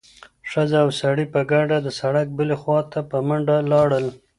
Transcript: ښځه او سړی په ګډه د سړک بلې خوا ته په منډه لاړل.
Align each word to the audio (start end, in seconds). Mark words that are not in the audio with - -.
ښځه 0.49 0.77
او 0.83 0.89
سړی 1.01 1.25
په 1.33 1.39
ګډه 1.51 1.77
د 1.83 1.87
سړک 1.99 2.27
بلې 2.37 2.55
خوا 2.61 2.79
ته 2.91 2.99
په 3.09 3.17
منډه 3.27 3.57
لاړل. 3.71 4.05